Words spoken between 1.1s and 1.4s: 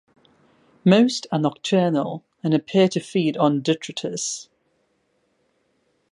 are